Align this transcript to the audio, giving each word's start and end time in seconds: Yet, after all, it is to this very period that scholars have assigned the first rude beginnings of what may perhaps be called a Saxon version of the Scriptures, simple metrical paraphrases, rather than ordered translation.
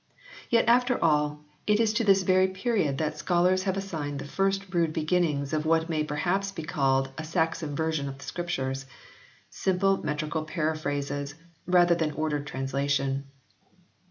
Yet, 0.49 0.67
after 0.67 0.97
all, 1.03 1.41
it 1.67 1.79
is 1.79 1.93
to 1.93 2.03
this 2.03 2.23
very 2.23 2.47
period 2.47 2.97
that 2.97 3.19
scholars 3.19 3.65
have 3.65 3.77
assigned 3.77 4.17
the 4.17 4.25
first 4.25 4.73
rude 4.73 4.93
beginnings 4.93 5.53
of 5.53 5.63
what 5.63 5.89
may 5.91 6.03
perhaps 6.03 6.51
be 6.51 6.63
called 6.63 7.11
a 7.19 7.23
Saxon 7.23 7.75
version 7.75 8.09
of 8.09 8.17
the 8.17 8.23
Scriptures, 8.25 8.87
simple 9.51 10.03
metrical 10.03 10.43
paraphrases, 10.43 11.35
rather 11.67 11.93
than 11.93 12.13
ordered 12.13 12.47
translation. 12.47 13.25